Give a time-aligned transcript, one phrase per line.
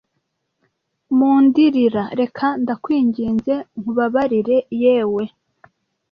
[1.17, 5.23] Mundirira, reka ndakwinginze nkubabarire, yewe